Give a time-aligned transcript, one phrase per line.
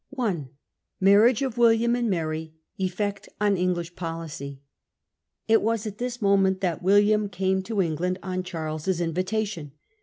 [0.17, 0.45] I.
[0.99, 4.59] Marriage of William and Mary; Effect on English Policy.
[5.47, 9.73] It was at this moment that William came to England, on Charles's invitation.